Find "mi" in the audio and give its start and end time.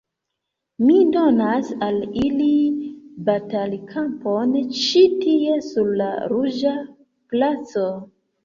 0.85-0.93